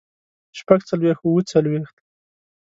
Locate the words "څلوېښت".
0.89-1.21, 1.51-1.95